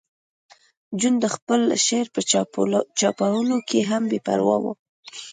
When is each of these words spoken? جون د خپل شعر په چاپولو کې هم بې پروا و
جون 0.99 1.15
د 1.23 1.25
خپل 1.35 1.61
شعر 1.85 2.07
په 2.15 2.21
چاپولو 3.03 3.57
کې 3.69 3.79
هم 3.89 4.03
بې 4.11 4.19
پروا 4.25 4.57
و 4.63 4.65